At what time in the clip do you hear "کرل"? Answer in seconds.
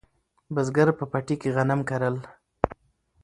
1.89-2.15